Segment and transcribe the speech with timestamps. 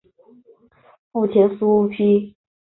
[1.11, 2.33] 父亲苏玭。